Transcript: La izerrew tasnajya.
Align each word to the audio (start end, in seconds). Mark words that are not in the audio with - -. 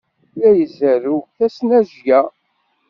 La 0.39 0.49
izerrew 0.63 1.21
tasnajya. 1.35 2.21